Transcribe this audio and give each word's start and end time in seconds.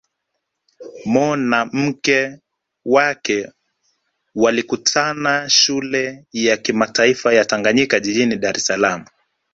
Mo 1.11 1.27
na 1.35 1.65
mke 1.65 2.39
wake 2.85 3.51
walikutana 4.35 5.49
Shule 5.49 6.25
ya 6.31 6.57
Kimataifa 6.57 7.33
ya 7.33 7.45
Tanganyika 7.45 7.99
jijini 7.99 8.35
Dar 8.37 8.57
es 8.57 8.65
Salaam 8.65 9.05